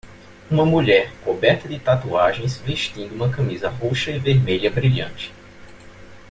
Uma 0.49 0.65
mulher 0.65 1.13
coberta 1.23 1.69
de 1.69 1.77
tatuagens 1.77 2.57
vestindo 2.57 3.13
uma 3.13 3.29
camisa 3.29 3.69
roxa 3.69 4.09
e 4.09 4.17
vermelha 4.17 4.71
brilhante 4.71 5.31